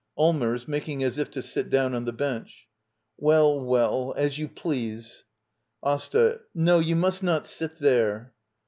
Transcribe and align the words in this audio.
Allmers. 0.17 0.67
[Making 0.67 1.03
as 1.03 1.19
if 1.19 1.29
to 1.29 1.43
sit 1.43 1.69
down 1.69 1.93
on 1.93 2.05
the 2.05 2.11
bench.] 2.11 2.67
Well, 3.19 3.63
well— 3.63 4.15
as 4.17 4.39
you 4.39 4.47
please. 4.47 5.25
AsTA. 5.85 6.39
No, 6.55 6.79
you 6.79 6.95
must 6.95 7.21
not 7.21 7.45
sit 7.45 7.75
there. 7.75 8.33